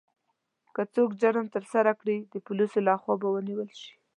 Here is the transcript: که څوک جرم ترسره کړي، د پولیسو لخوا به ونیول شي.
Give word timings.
که 0.75 0.81
څوک 0.93 1.09
جرم 1.21 1.45
ترسره 1.55 1.93
کړي، 1.99 2.17
د 2.33 2.35
پولیسو 2.45 2.79
لخوا 2.87 3.13
به 3.21 3.27
ونیول 3.33 3.69
شي. 3.81 3.91